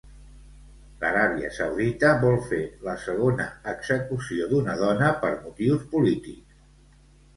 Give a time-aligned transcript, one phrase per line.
[1.01, 6.65] L'Aràbia Saudita vol fer la segona execució d'una dona per motius polítics.